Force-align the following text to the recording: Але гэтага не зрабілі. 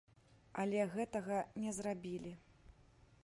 Але 0.63 0.79
гэтага 0.95 1.37
не 1.65 1.71
зрабілі. 1.79 2.33